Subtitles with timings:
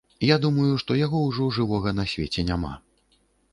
[0.27, 2.75] Я думаю, што яго ўжо жывога на свеце няма.